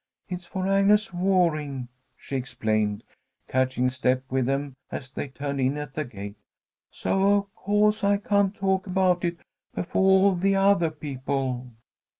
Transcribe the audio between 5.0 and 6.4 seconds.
they turned in at the gate.